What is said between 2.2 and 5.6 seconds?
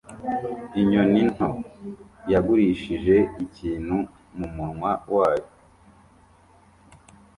yagurishije ikintu mumunwa wacyo